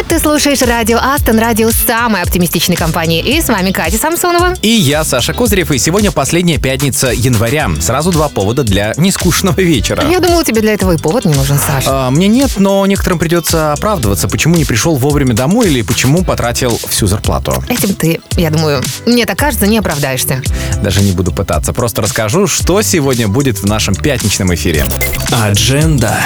[0.00, 3.20] Привет, ты слушаешь радио Астон, радио самой оптимистичной компании.
[3.20, 4.54] И с вами Катя Самсонова.
[4.62, 7.68] И я, Саша Козырев, и сегодня последняя пятница января.
[7.80, 10.02] Сразу два повода для нескучного вечера.
[10.10, 12.06] Я думала, тебе для этого и повод не нужен, Саша.
[12.06, 16.80] А, мне нет, но некоторым придется оправдываться, почему не пришел вовремя домой или почему потратил
[16.88, 17.62] всю зарплату.
[17.68, 20.40] Этим ты, я думаю, мне так кажется, не оправдаешься.
[20.82, 24.86] Даже не буду пытаться, просто расскажу, что сегодня будет в нашем пятничном эфире.
[25.30, 26.16] Адженда.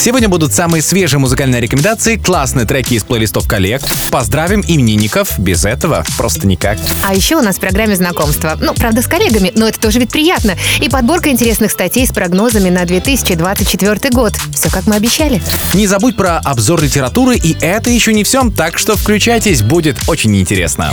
[0.00, 3.82] Сегодня будут самые свежие музыкальные рекомендации, классные треки из плейлистов коллег.
[4.10, 6.78] Поздравим именинников, без этого просто никак.
[7.04, 8.56] А еще у нас в программе знакомства.
[8.58, 10.56] Ну, правда, с коллегами, но это тоже ведь приятно.
[10.80, 14.32] И подборка интересных статей с прогнозами на 2024 год.
[14.54, 15.42] Все как мы обещали.
[15.74, 20.34] Не забудь про обзор литературы, и это еще не все, так что включайтесь, будет очень
[20.40, 20.90] интересно.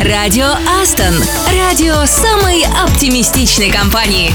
[0.00, 1.14] Радио Астон.
[1.52, 4.32] Радио самой оптимистичной компании.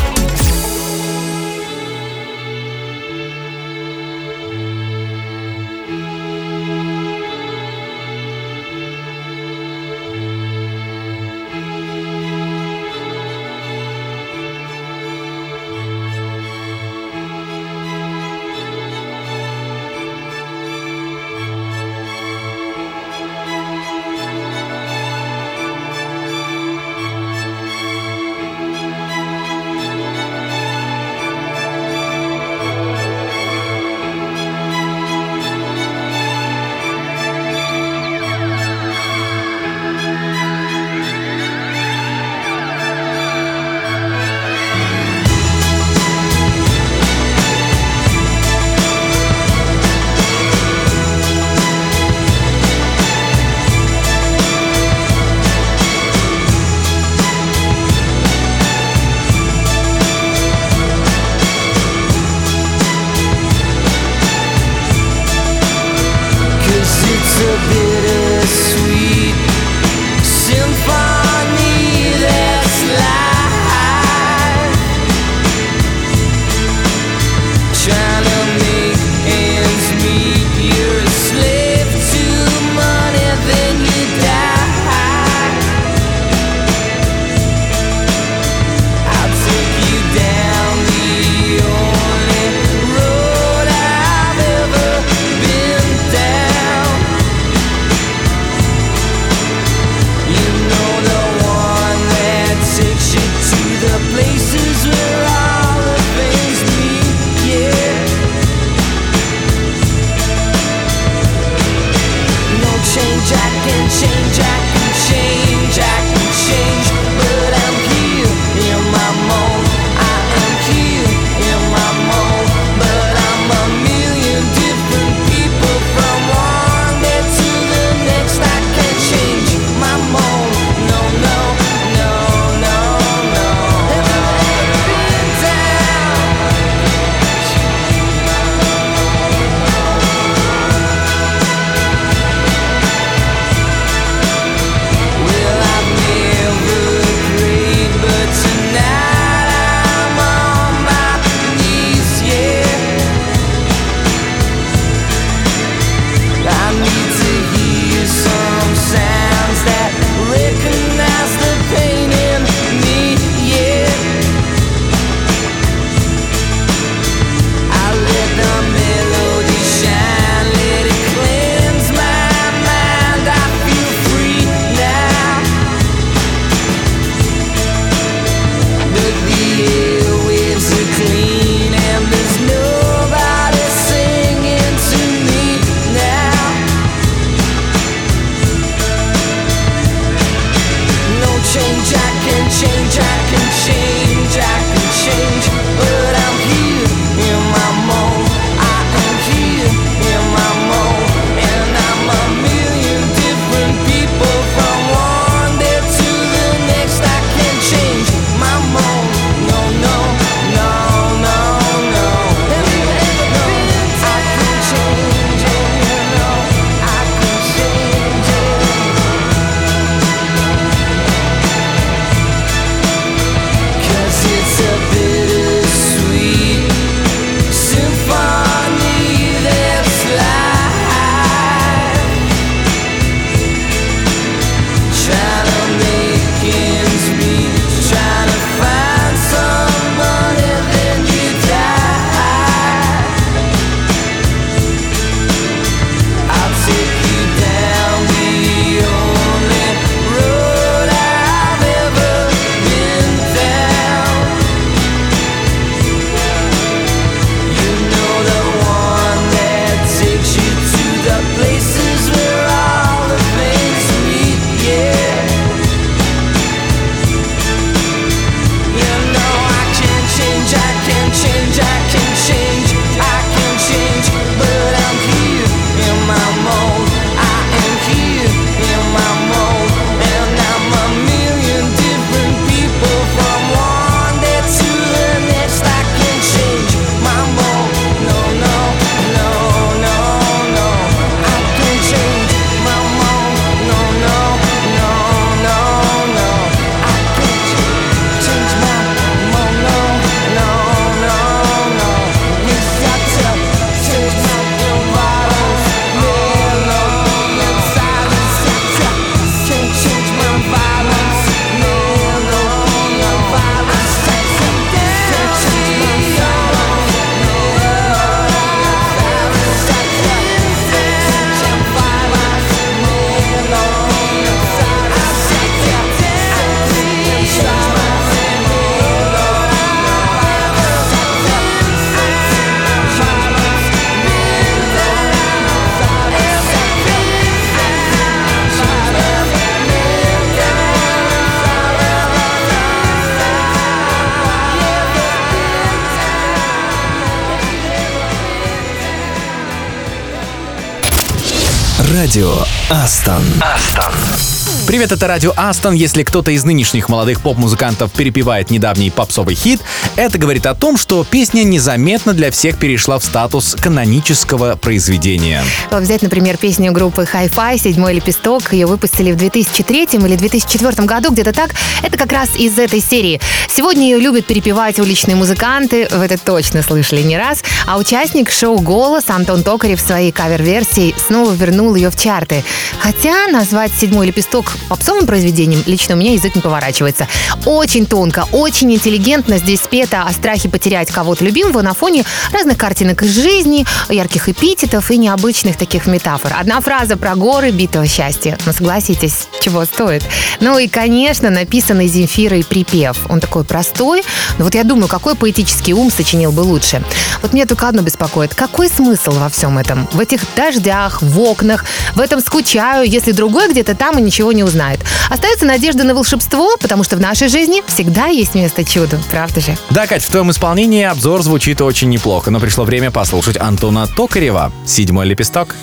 [352.04, 352.36] Радио
[352.70, 353.24] Астон.
[353.42, 354.33] Астон.
[354.66, 355.74] Привет, это радио Астон.
[355.74, 359.60] Если кто-то из нынешних молодых поп-музыкантов перепевает недавний попсовый хит,
[359.98, 365.44] это говорит о том, что песня незаметно для всех перешла в статус канонического произведения.
[365.70, 368.54] Взять, например, песню группы Hi-Fi «Седьмой лепесток».
[368.54, 371.56] Ее выпустили в 2003 или 2004 году, где-то так.
[371.82, 373.20] Это как раз из этой серии.
[373.50, 377.44] Сегодня ее любят перепевать уличные музыканты, вы это точно слышали не раз.
[377.68, 382.44] А участник шоу «Голос» Антон Токарев в своей кавер-версии снова вернул ее в чарты.
[382.80, 387.08] Хотя назвать «Седьмой лепесток» попсовым произведением лично у меня язык не поворачивается.
[387.46, 393.04] Очень тонко, очень интеллигентно здесь спето о страхе потерять кого-то любимого на фоне разных картинок
[393.04, 396.34] из жизни, ярких эпитетов и необычных таких метафор.
[396.40, 398.38] Одна фраза про горы битого счастья.
[398.46, 400.04] Но согласитесь, чего стоит.
[400.40, 402.98] Ну и, конечно, написанный Земфирой припев.
[403.10, 404.04] Он такой простой,
[404.38, 406.84] но вот я думаю, какой поэтический ум сочинил бы лучше.
[407.22, 408.36] Вот меня только одно беспокоит.
[408.36, 409.88] Какой смысл во всем этом?
[409.94, 414.43] В этих дождях, в окнах, в этом скучаю, если другой где-то там и ничего не
[414.44, 414.80] узнает.
[415.10, 419.58] Остается надежда на волшебство, потому что в нашей жизни всегда есть место чуду, правда же?
[419.70, 424.52] Да, Кать, в твоем исполнении обзор звучит очень неплохо, но пришло время послушать Антона Токарева
[424.66, 425.56] «Седьмой лепесток».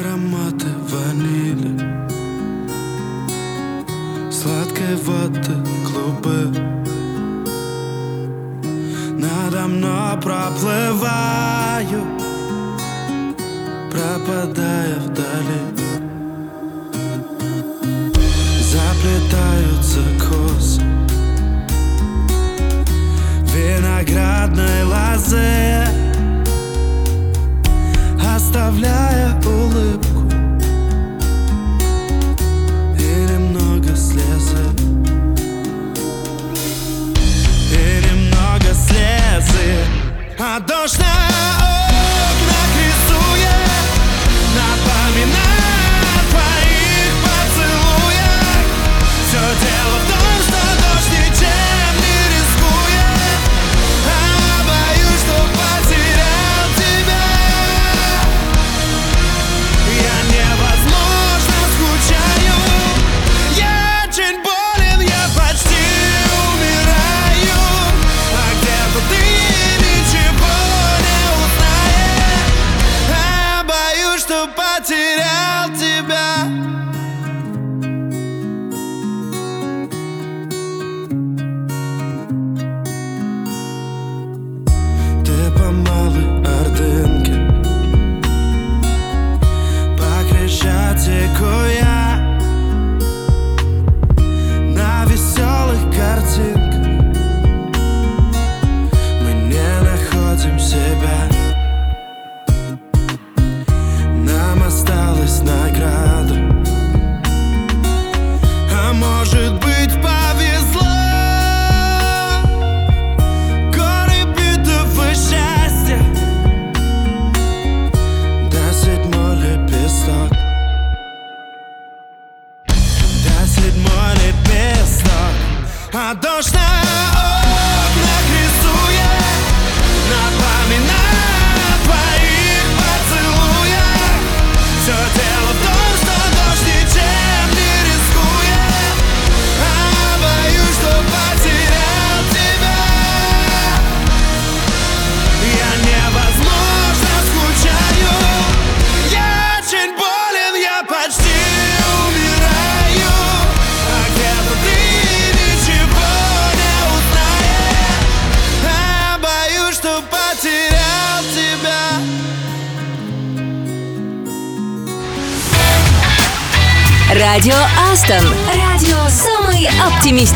[0.00, 1.80] Ароматы ванили
[4.30, 5.52] Сладкой воды
[5.86, 6.54] клубы
[9.18, 12.04] Надо мной проплываю
[13.90, 15.83] Пропадая вдали
[19.04, 20.80] Заплетаются косы
[23.52, 25.84] Виноградной лозы
[28.34, 30.22] Оставляя улыбку.
[32.98, 34.64] И немного слезы.
[37.70, 39.84] И немного слезы.
[40.38, 41.14] А дождь на
[42.24, 43.68] окнах рисует
[44.56, 45.43] Напоминает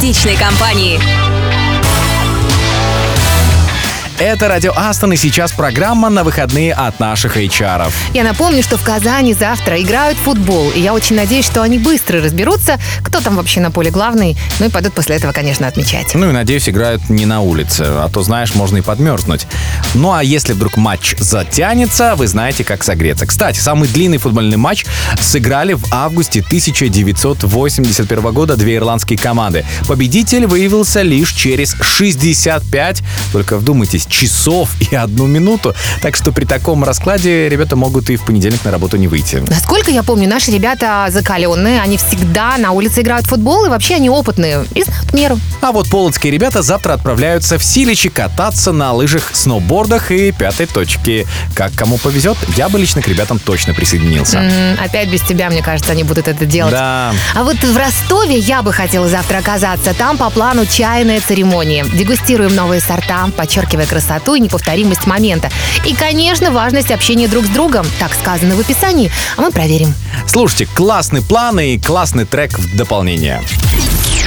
[0.08, 0.98] оптимистичной компании.
[4.18, 7.92] Это радио Астон и сейчас программа на выходные от наших HR.
[8.14, 11.78] Я напомню, что в Казани завтра играют в футбол, и я очень надеюсь, что они
[11.78, 16.14] быстро разберутся, кто там вообще на поле главный, ну и пойдут после этого, конечно, отмечать.
[16.14, 19.46] Ну и, надеюсь, играют не на улице, а то, знаешь, можно и подмерзнуть.
[19.94, 23.26] Ну а если вдруг матч затянется, вы знаете, как согреться.
[23.26, 24.84] Кстати, самый длинный футбольный матч
[25.18, 29.64] сыграли в августе 1981 года две ирландские команды.
[29.86, 33.02] Победитель выявился лишь через 65,
[33.32, 35.74] только вдумайтесь, часов и одну минуту.
[36.02, 39.42] Так что при таком раскладе ребята могут и в понедельник на работу не выйти.
[39.48, 43.94] Насколько я помню, наши ребята закаленные, они всегда на улице играют в футбол, и вообще
[43.94, 45.40] они опытные и знают меру.
[45.62, 49.30] А вот полоцкие ребята завтра отправляются в Силичи кататься на лыжах,
[49.78, 51.26] сноубордах и пятой точке.
[51.54, 54.38] Как кому повезет, я бы лично к ребятам точно присоединился.
[54.38, 56.72] М, Опять без тебя, мне кажется, они будут это делать.
[56.72, 57.12] Да.
[57.34, 59.94] А вот в Ростове я бы хотела завтра оказаться.
[59.94, 61.84] Там по плану чайная церемония.
[61.84, 65.50] Дегустируем новые сорта, подчеркивая красоту и неповторимость момента.
[65.84, 67.86] И, конечно, важность общения друг с другом.
[68.00, 69.94] Так сказано в описании, а мы проверим.
[70.26, 73.42] Слушайте, классный план и классный трек в дополнение.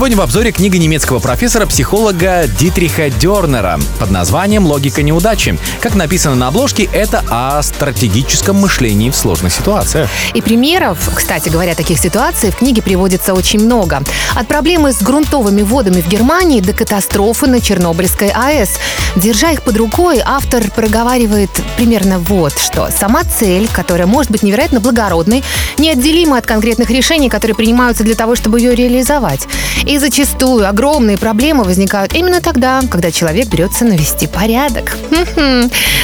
[0.00, 5.58] Сегодня в обзоре книга немецкого профессора-психолога Дитриха Дернера под названием «Логика неудачи».
[5.78, 10.08] Как написано на обложке, это о стратегическом мышлении в сложных ситуациях.
[10.32, 14.00] И примеров, кстати говоря, таких ситуаций в книге приводится очень много.
[14.34, 18.78] От проблемы с грунтовыми водами в Германии до катастрофы на Чернобыльской АЭС.
[19.16, 22.88] Держа их под рукой, автор проговаривает примерно вот что.
[22.90, 25.44] Сама цель, которая может быть невероятно благородной,
[25.76, 29.46] неотделима от конкретных решений, которые принимаются для того, чтобы ее реализовать.
[29.90, 34.96] И зачастую огромные проблемы возникают именно тогда, когда человек берется навести порядок.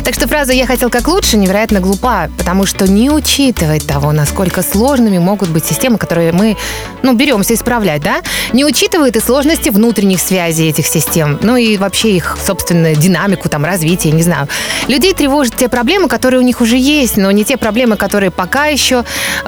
[0.03, 4.63] Так что фраза «я хотел как лучше» невероятно глупа, потому что не учитывает того, насколько
[4.63, 6.57] сложными могут быть системы, которые мы,
[7.03, 8.23] ну, беремся исправлять, да?
[8.53, 13.65] Не учитывает и сложности внутренних связей этих систем, ну и вообще их, собственно, динамику, там,
[13.65, 14.49] развития, не знаю.
[14.89, 18.67] Людей тревожат те проблемы, которые у них уже есть, но не те проблемы, которые пока
[18.67, 19.05] еще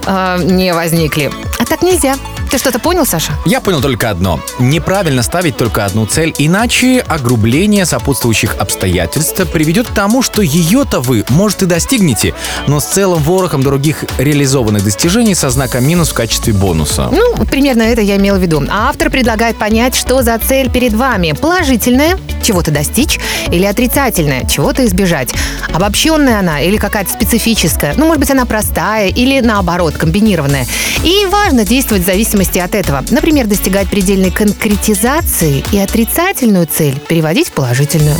[0.06, 1.32] э, не возникли.
[1.58, 2.14] А так нельзя.
[2.50, 3.32] Ты что-то понял, Саша?
[3.44, 4.27] Я понял только одно.
[4.58, 11.24] Неправильно ставить только одну цель, иначе огрубление сопутствующих обстоятельств приведет к тому, что ее-то вы,
[11.28, 12.34] может, и достигнете,
[12.66, 17.08] но с целым ворохом других реализованных достижений со знаком минус в качестве бонуса.
[17.10, 18.62] Ну, примерно это я имела в виду.
[18.70, 21.32] Автор предлагает понять, что за цель перед вами.
[21.32, 23.20] Положительная, чего-то достичь,
[23.50, 25.30] или отрицательная, чего-то избежать.
[25.72, 27.94] Обобщенная она или какая-то специфическая.
[27.96, 30.66] Ну, может быть, она простая или, наоборот, комбинированная.
[31.04, 33.04] И важно действовать в зависимости от этого.
[33.10, 38.16] Например, достигать предельной конкретизации и отрицательную цель переводить в положительную.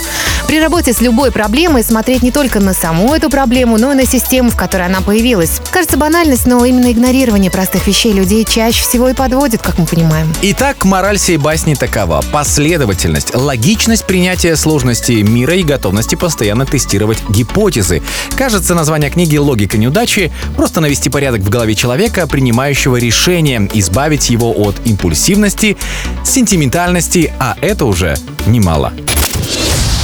[0.49, 4.07] При работе с любой проблемой смотреть не только на саму эту проблему, но и на
[4.07, 5.61] систему, в которой она появилась.
[5.71, 10.33] Кажется банальность, но именно игнорирование простых вещей людей чаще всего и подводит, как мы понимаем.
[10.41, 12.25] Итак, мораль всей басни такова.
[12.33, 18.03] Последовательность, логичность принятия сложности мира и готовности постоянно тестировать гипотезы.
[18.35, 24.51] Кажется, название книги «Логика неудачи» просто навести порядок в голове человека, принимающего решение, избавить его
[24.53, 25.77] от импульсивности,
[26.25, 28.95] сентиментальности, а это уже немало.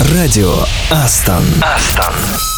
[0.00, 1.44] Радио Астон.
[1.62, 2.53] Астон.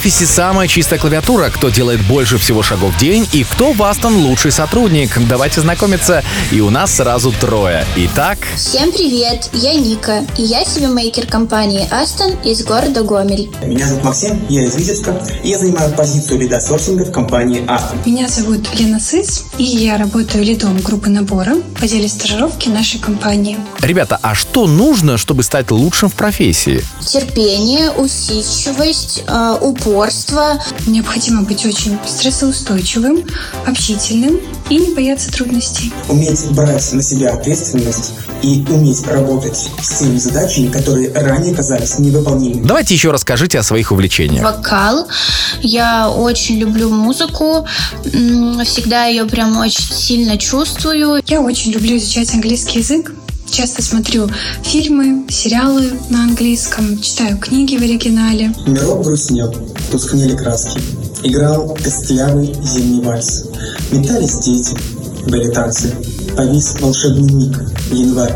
[0.00, 4.16] Офисе самая чистая клавиатура, кто делает больше всего шагов в день и кто в Астон
[4.16, 5.10] лучший сотрудник?
[5.28, 6.24] Давайте знакомиться.
[6.50, 7.84] И у нас сразу трое.
[7.96, 13.50] Итак, Всем привет, я Ника, и я себе мейкер компании Астон из города Гомель.
[13.62, 17.98] Меня зовут Максим, я из Витебска, и я занимаю позицию лида сорсинга в компании Астон.
[18.06, 23.58] Меня зовут Лена Сыс, и я работаю лидом группы набора в отделе стажировки нашей компании.
[23.82, 26.82] ребята, а что нужно, чтобы стать лучшим в профессии?
[27.00, 29.58] Терпение, усидчивость, э,
[29.90, 30.60] упорство.
[30.86, 33.24] Необходимо быть очень стрессоустойчивым,
[33.66, 35.92] общительным и не бояться трудностей.
[36.08, 42.66] Уметь брать на себя ответственность и уметь работать с теми задачами, которые ранее казались невыполнимыми.
[42.66, 44.42] Давайте еще расскажите о своих увлечениях.
[44.42, 45.08] Вокал.
[45.60, 47.66] Я очень люблю музыку.
[48.64, 51.22] Всегда ее прям очень сильно чувствую.
[51.26, 53.12] Я очень люблю изучать английский язык.
[53.50, 54.28] Часто смотрю
[54.62, 58.52] фильмы, сериалы на английском, читаю книги в оригинале.
[58.66, 59.54] Мирок грустнел,
[59.90, 60.80] тускнели краски.
[61.22, 63.44] Играл костлявый зимний вальс.
[63.90, 64.76] Метались дети,
[65.28, 65.94] были танцы.
[66.36, 67.58] повис волшебный миг–
[67.90, 68.34] январь.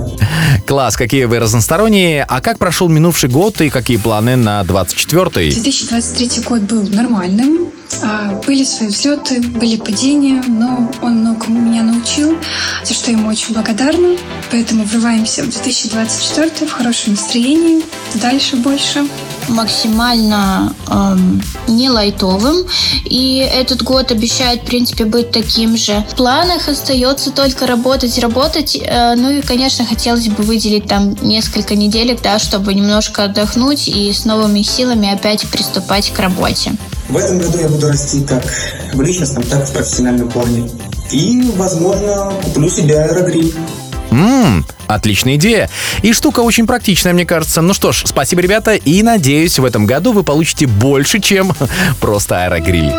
[0.67, 2.25] Класс, какие вы разносторонние.
[2.25, 5.53] А как прошел минувший год и какие планы на 24-й?
[5.53, 7.69] 2023 год был нормальным.
[8.03, 12.37] А, Были свои взлеты, были падения, но он многому меня научил,
[12.85, 14.17] за что ему очень благодарна.
[14.51, 17.83] Поэтому врываемся в 2024 в хорошем настроении,
[18.15, 19.07] дальше больше.
[19.49, 22.67] Максимально эм, не лайтовым.
[23.05, 26.05] И этот год обещает, в принципе, быть таким же.
[26.11, 28.77] В планах остается только работать, работать.
[28.81, 34.13] Э, ну и, конечно, хотелось бы выделить там несколько неделек, да, чтобы немножко отдохнуть и
[34.13, 36.73] с новыми силами опять приступать к работе.
[37.09, 38.45] В этом году я буду расти как
[38.95, 40.71] в личностном, так и в профессиональном плане.
[41.11, 43.55] И, возможно, куплю себе аэрогриль.
[44.15, 45.69] Ммм, отличная идея.
[46.03, 47.61] И штука очень практичная, мне кажется.
[47.63, 51.53] Ну что ж, спасибо, ребята, и надеюсь, в этом году вы получите больше, чем
[52.01, 52.93] просто аэрогриль.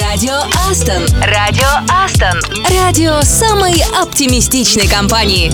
[0.00, 0.38] Радио
[0.70, 1.02] Астон.
[1.22, 2.40] Радио Астон.
[2.70, 5.50] Радио самой оптимистичной компании.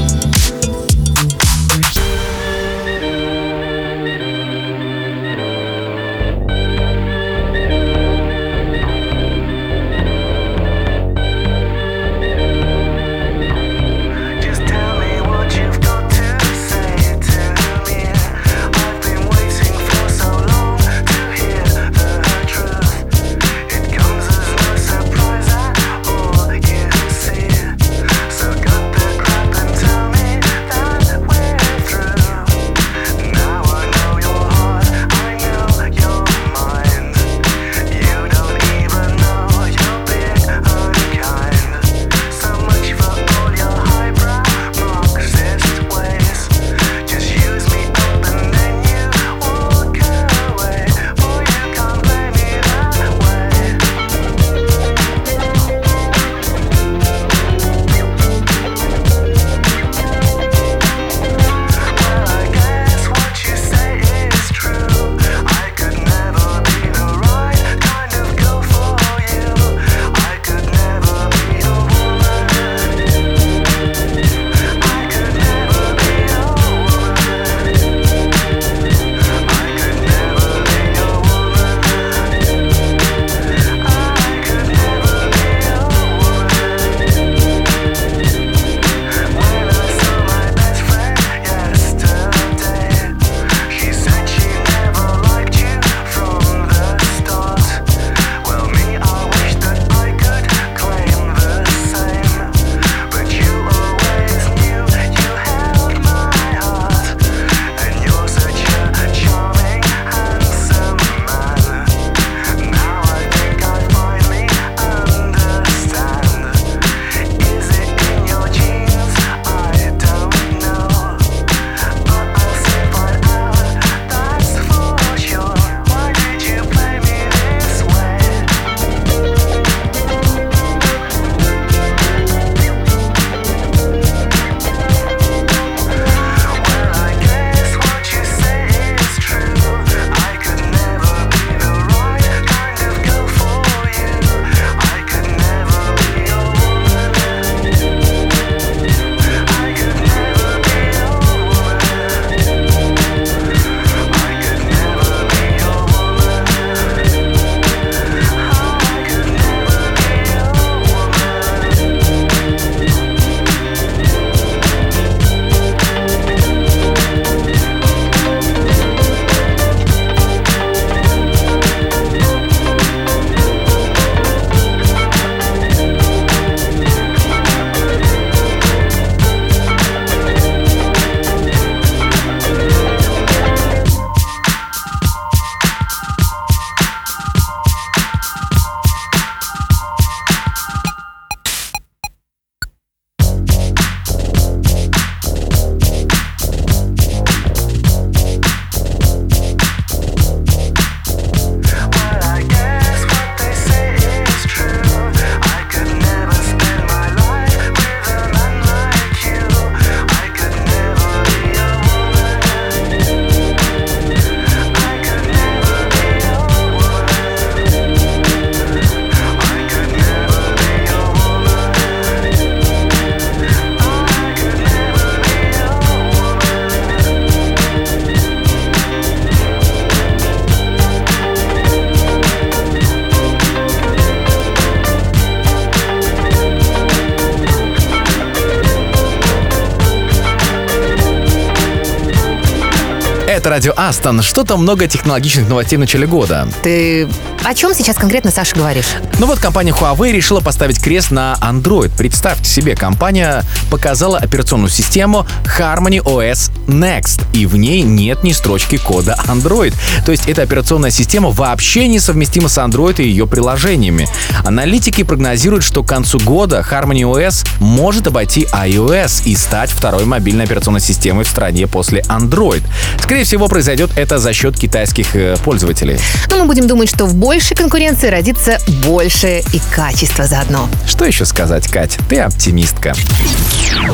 [243.59, 244.23] радио Астон.
[244.23, 246.47] Что-то много технологичных новостей в начале года.
[246.63, 247.09] Ты
[247.49, 248.89] о чем сейчас конкретно, Саша, говоришь?
[249.19, 251.91] Ну вот компания Huawei решила поставить крест на Android.
[251.97, 255.27] Представьте себе, компания показала операционную систему
[255.59, 259.75] Harmony OS Next, и в ней нет ни строчки кода Android.
[260.05, 264.07] То есть эта операционная система вообще не совместима с Android и ее приложениями.
[264.45, 270.45] Аналитики прогнозируют, что к концу года Harmony OS может обойти iOS и стать второй мобильной
[270.45, 272.63] операционной системой в стране после Android.
[273.03, 275.99] Скорее всего, произойдет это за счет китайских э, пользователей.
[276.29, 280.69] Но мы будем думать, что в большей большей конкуренции родится больше и качество заодно.
[280.89, 281.97] Что еще сказать, Кать?
[282.09, 282.95] Ты оптимистка.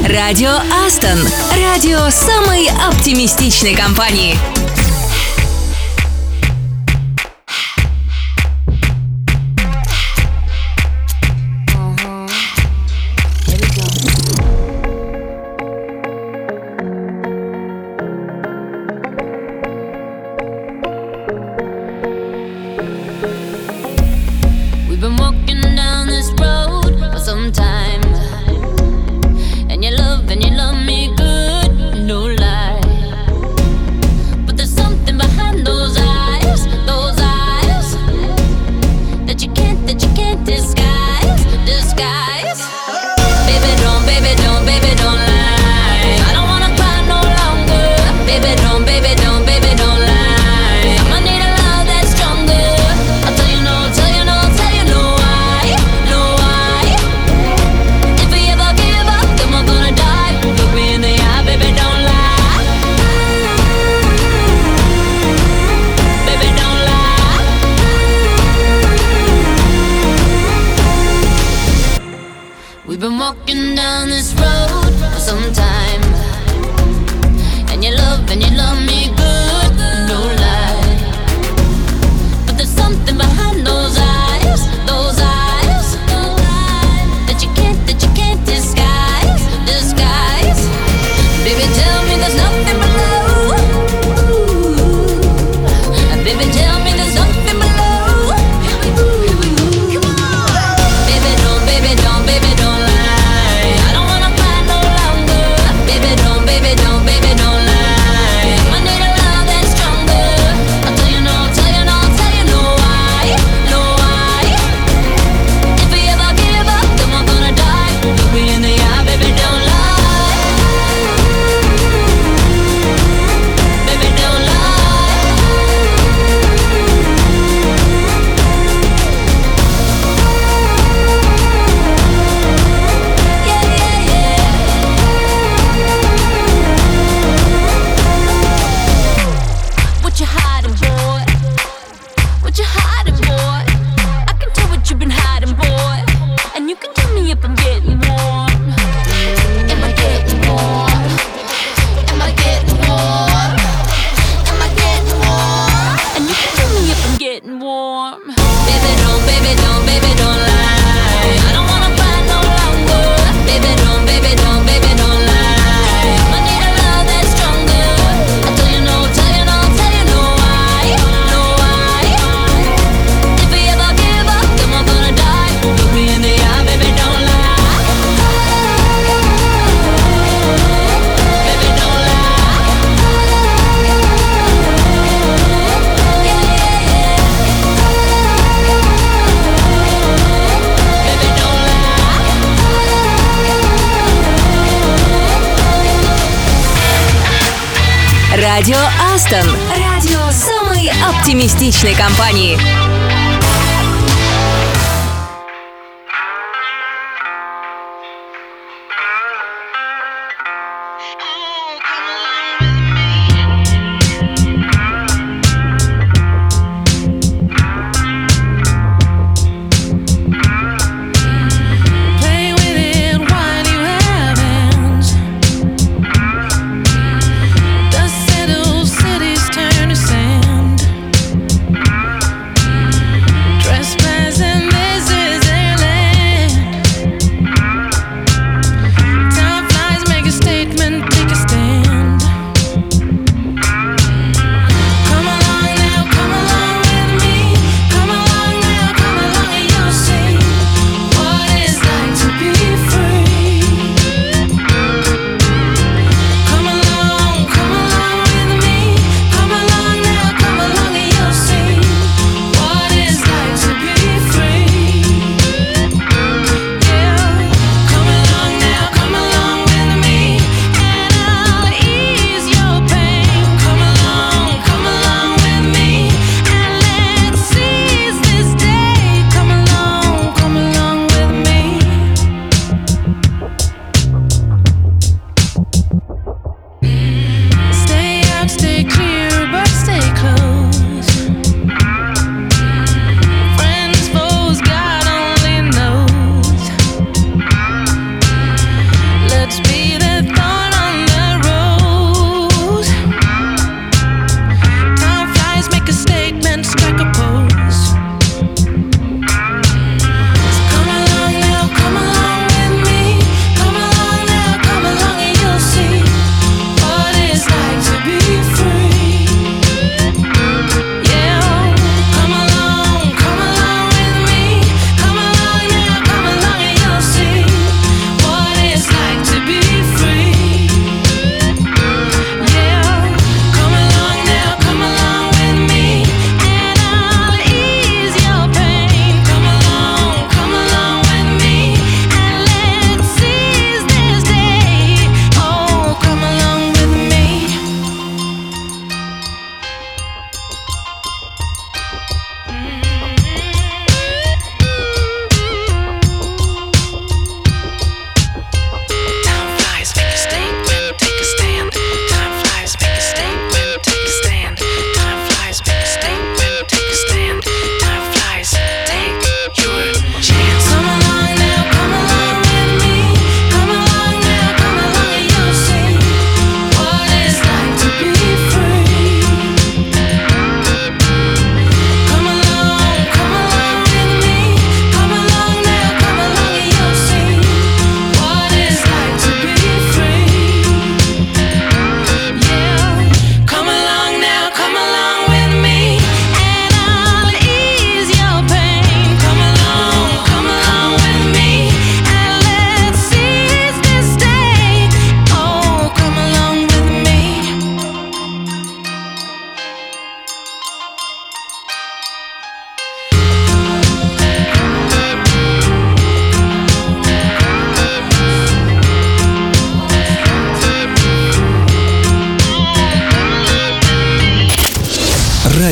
[0.09, 0.53] Радио
[0.87, 1.19] Астон.
[1.55, 4.35] Радио самой оптимистичной компании.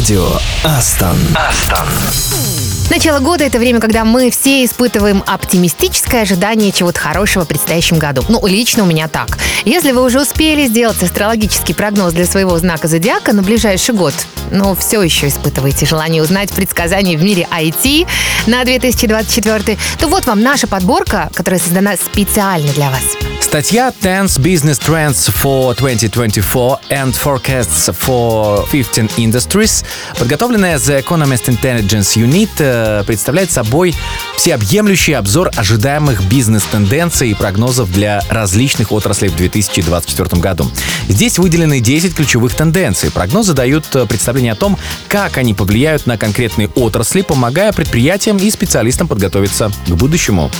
[0.02, 0.30] Радио
[0.64, 1.16] Астон.
[1.32, 1.86] Астон.
[2.90, 8.24] Начало года– это время, когда мы все испытываем оптимистическое ожидание чего-то хорошего в предстоящем году.
[8.28, 9.38] Ну, лично у меня так.
[9.64, 14.14] Если вы уже успели сделать астрологический прогноз для своего знака зодиака на ближайший год,
[14.50, 18.08] но все еще испытываете желание узнать предсказания в мире IT
[18.48, 23.31] на 2024, то вот вам наша подборка, которая создана специально для вас.
[23.52, 29.84] Статья 10 Business Trends for 2024 and Forecasts for 15 Industries,
[30.18, 33.94] подготовленная The Economist Intelligence Unit, э, представляет собой
[34.38, 40.66] всеобъемлющий обзор ожидаемых бизнес-тенденций и прогнозов для различных отраслей в 2024 году.
[41.08, 43.10] Здесь выделены 10 ключевых тенденций.
[43.10, 44.78] Прогнозы дают э, представление о том,
[45.08, 50.50] как они повлияют на конкретные отрасли, помогая предприятиям и специалистам подготовиться к будущему.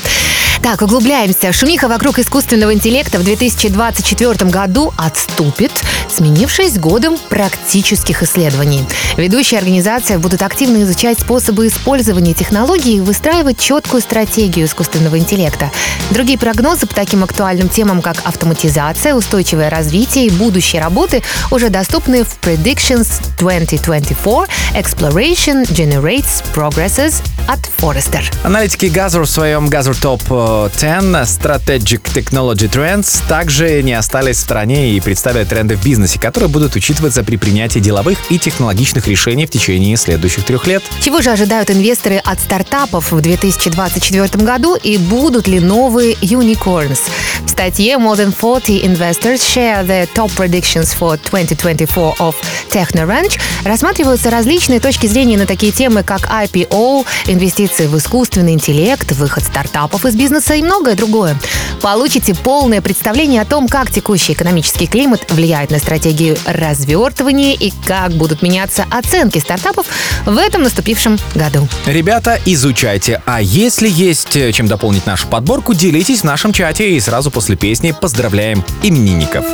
[0.62, 1.52] Так, углубляемся.
[1.52, 5.72] Шумиха вокруг искусственного интеллекта в 2024 году отступит,
[6.08, 8.84] сменившись годом практических исследований.
[9.16, 15.72] Ведущие организации будут активно изучать способы использования технологий и выстраивать четкую стратегию искусственного интеллекта.
[16.10, 22.22] Другие прогнозы по таким актуальным темам, как автоматизация, устойчивое развитие и будущее работы уже доступны
[22.22, 28.22] в Predictions 2024 Exploration Generates Progress от Forrester.
[28.44, 30.22] Аналитики Gartner в своем Gartner Top
[30.52, 30.78] 10
[31.24, 36.76] Strategic Technology Trends также не остались в стороне и представили тренды в бизнесе, которые будут
[36.76, 40.82] учитываться при принятии деловых и технологичных решений в течение следующих трех лет.
[41.00, 47.00] Чего же ожидают инвесторы от стартапов в 2024 году и будут ли новые unicorns?
[47.46, 52.34] В статье More than 40 investors share the top predictions for 2024 of
[52.70, 59.44] TechnoRanch рассматриваются различные точки зрения на такие темы, как IPO, инвестиции в искусственный интеллект, выход
[59.44, 61.36] стартапов из бизнеса и многое другое.
[61.80, 68.12] Получите полное представление о том, как текущий экономический климат влияет на стратегию развертывания и как
[68.12, 69.86] будут меняться оценки стартапов
[70.24, 71.68] в этом наступившем году.
[71.86, 73.22] Ребята, изучайте.
[73.26, 77.56] А если есть э, чем дополнить нашу подборку, делитесь в нашем чате и сразу после
[77.56, 79.44] песни поздравляем именинников.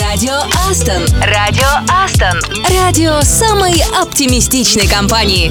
[0.00, 0.34] Радио
[0.68, 1.02] Астон.
[1.22, 2.40] Радио Астон.
[2.78, 5.50] Радио самой оптимистичной компании.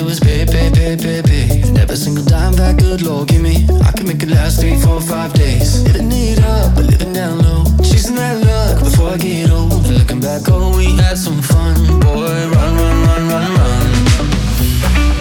[0.00, 1.62] All I did was pay, pay, pay, pay, pay.
[1.62, 4.76] And every single dime that good Lord give me, I can make it last three,
[4.80, 5.82] four, five days.
[5.84, 7.64] Living it up, but living down low.
[7.82, 9.72] Chasing that luck before I get old.
[9.72, 12.00] And looking back, oh, we had some fun.
[12.00, 13.86] Boy, run, run, run, run, run.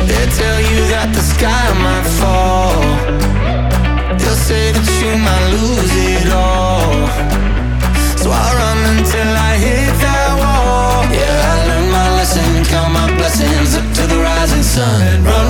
[0.07, 2.82] They tell you that the sky might fall.
[4.19, 6.66] They'll say that you might lose it all.
[14.78, 15.47] Sun.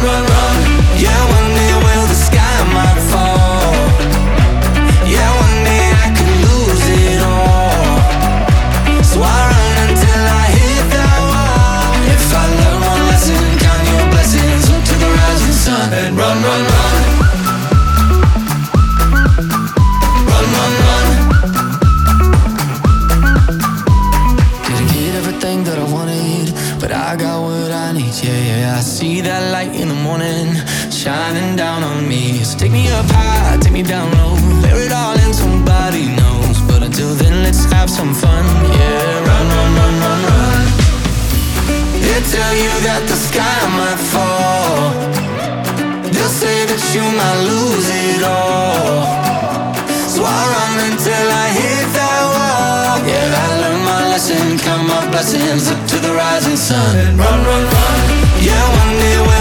[55.18, 56.96] Blessings up to the rising sun.
[56.96, 58.00] And run, run, run.
[58.40, 59.37] Yeah, one day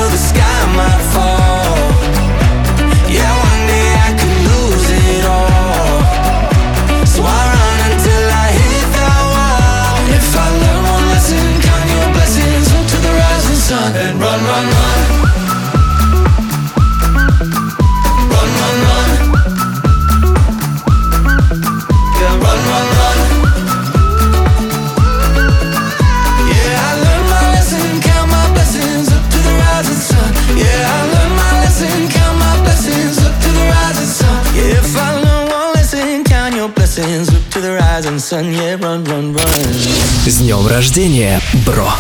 [40.47, 41.93] днем рождения, бро!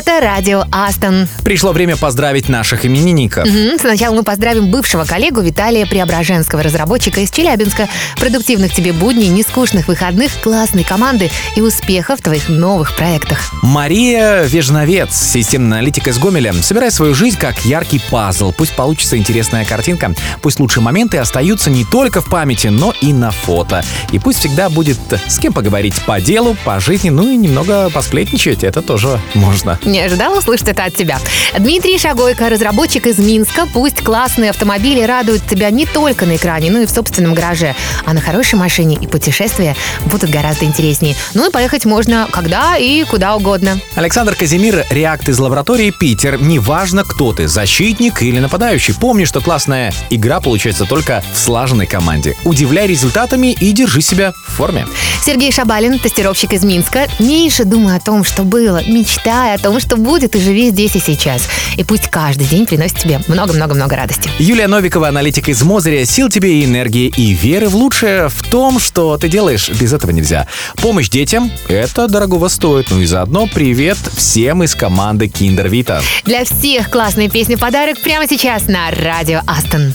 [0.00, 1.28] Это радио Астон.
[1.44, 3.46] Пришло время поздравить наших именинников.
[3.46, 3.78] Мгм.
[3.78, 7.86] Сначала мы поздравим бывшего коллегу Виталия Преображенского, разработчика из Челябинска.
[8.16, 13.40] Продуктивных тебе будней, нескучных выходных, классной команды и успехов в твоих новых проектах.
[13.60, 16.54] Мария Вежновец, системный аналитик из Гомеля.
[16.54, 18.52] Собирай свою жизнь как яркий пазл.
[18.52, 20.14] Пусть получится интересная картинка.
[20.40, 23.84] Пусть лучшие моменты остаются не только в памяти, но и на фото.
[24.12, 24.96] И пусть всегда будет
[25.28, 28.64] с кем поговорить по делу, по жизни, ну и немного посплетничать.
[28.64, 29.78] Это тоже можно.
[29.90, 31.18] Не ожидала услышать это от тебя.
[31.58, 33.66] Дмитрий Шагойко, разработчик из Минска.
[33.72, 37.74] Пусть классные автомобили радуют тебя не только на экране, но и в собственном гараже.
[38.06, 39.74] А на хорошей машине и путешествия
[40.06, 41.16] будут гораздо интереснее.
[41.34, 43.80] Ну и поехать можно когда и куда угодно.
[43.96, 46.40] Александр Казимир, реакт из лаборатории Питер.
[46.40, 48.94] Неважно, кто ты, защитник или нападающий.
[48.94, 52.36] Помни, что классная игра получается только в слаженной команде.
[52.44, 54.86] Удивляй результатами и держи себя в форме.
[55.24, 57.08] Сергей Шабалин, тестировщик из Минска.
[57.18, 58.82] Меньше думай о том, что было.
[58.86, 61.48] Мечтай о том, что будет, и живи здесь и сейчас.
[61.76, 64.28] И пусть каждый день приносит тебе много-много-много радости.
[64.38, 66.04] Юлия Новикова, аналитик из Мозыря.
[66.04, 69.68] Сил тебе и энергии, и веры в лучшее в том, что ты делаешь.
[69.68, 70.46] Без этого нельзя.
[70.76, 72.90] Помощь детям– это дорогого стоит.
[72.90, 76.02] Ну и заодно привет всем из команды Kinder Vita.
[76.24, 79.94] Для всех классная песня в подарок прямо сейчас на радио Астон.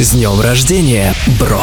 [0.00, 1.62] С днем рождения, бро!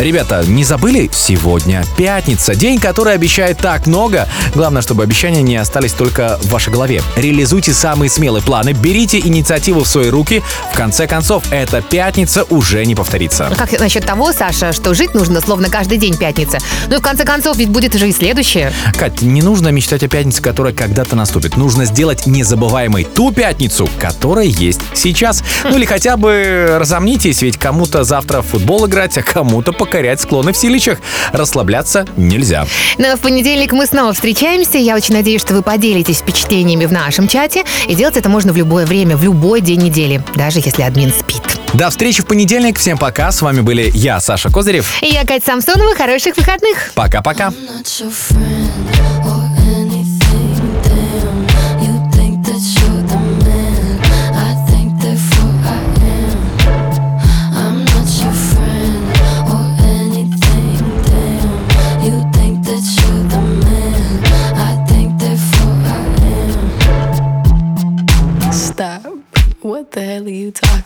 [0.00, 1.10] Ребята, не забыли?
[1.12, 2.54] Сегодня пятница.
[2.54, 4.26] День, который обещает так много.
[4.54, 7.02] Главное, чтобы обещания не остались только в вашей голове.
[7.16, 10.42] Реализуйте самые смелые планы, берите инициативу в свои руки.
[10.72, 13.52] В конце концов, эта пятница уже не повторится.
[13.58, 16.60] Как насчет того, Саша, что жить нужно словно каждый день пятница?
[16.88, 18.72] Ну и в конце концов, ведь будет же и следующее.
[18.98, 21.58] Кать, не нужно мечтать о пятнице, которая когда-то наступит.
[21.58, 25.44] Нужно сделать незабываемой ту пятницу, которая есть сейчас.
[25.62, 30.52] Ну или хотя бы разомнитесь, ведь кому-то завтра в футбол играть, а кому-то покорять склоны
[30.52, 31.00] в силищах.
[31.32, 32.64] Расслабляться нельзя.
[32.96, 34.78] Ну а в понедельник мы снова встречаемся.
[34.78, 37.64] Я очень надеюсь, что вы поделитесь впечатлениями в нашем чате.
[37.88, 41.42] И делать это можно в любое время, в любой день недели, даже если админ спит.
[41.74, 42.78] До встречи в понедельник.
[42.78, 43.32] Всем пока.
[43.32, 45.02] С вами были я, Саша Козырев.
[45.02, 45.96] И я, Катя Самсонова.
[45.96, 46.92] Хороших выходных.
[46.94, 47.48] Пока-пока.
[47.48, 49.19] not your friend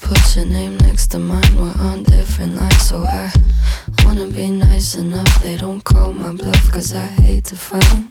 [0.00, 1.56] put your name next to mine.
[1.56, 3.32] We're on different lines, so I
[4.04, 5.42] wanna be nice enough.
[5.42, 8.04] They don't call my bluff, cause I hate to fight.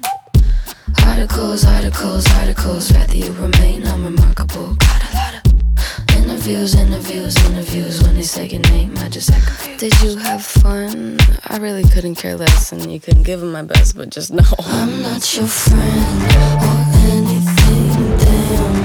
[1.05, 2.91] Articles, articles, articles.
[2.91, 4.75] Rather you remain unremarkable.
[4.75, 8.01] Got a lot of interviews, interviews, interviews.
[8.01, 9.79] When they say your name, I just act confused.
[9.79, 11.19] Did you have fun?
[11.47, 14.43] I really couldn't care less, and you couldn't give it my best, but just know
[14.59, 16.23] I'm not your friend
[16.63, 16.77] or
[17.13, 18.17] anything.
[18.17, 18.84] Damn,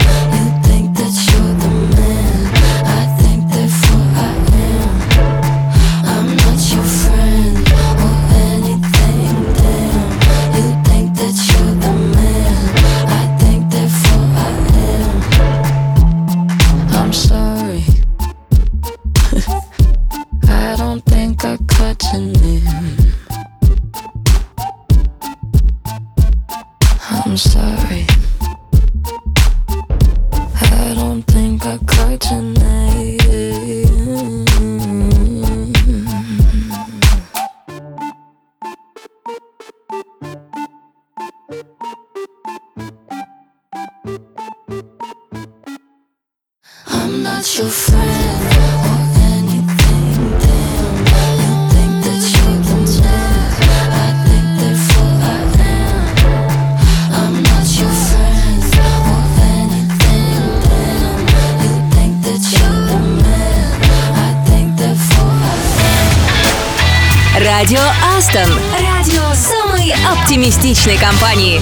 [70.96, 71.59] компании.